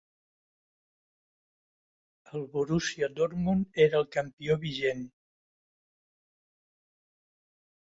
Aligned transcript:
El 2.31 2.47
Borussia 2.55 3.11
Dortmund 3.21 3.79
era 3.87 4.01
el 4.01 4.09
campió 4.17 4.59
vigent. 4.65 5.07